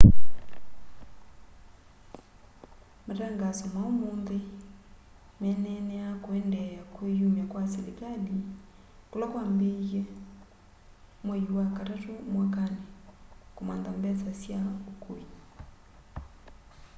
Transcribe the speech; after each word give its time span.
matangaso 3.07 3.65
ma 3.75 3.81
ũmũnthĩ 3.91 4.39
meneneaa 5.41 6.13
kũendeea 6.23 6.81
kwĩyũmya 6.95 7.45
kwa 7.51 7.61
sĩlĩkalĩ 7.71 8.35
kũla 9.11 9.25
kwambĩĩwe 9.31 10.01
mwaĩ 11.25 11.45
wa 11.57 11.65
katatũ 11.75 12.11
mwakanĩ 12.31 12.79
kũmantha 13.55 13.91
mbesa 13.99 14.29
sya 14.41 14.59
ũkũĩ 14.91 15.25